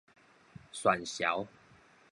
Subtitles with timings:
[0.73, 1.47] 訕潲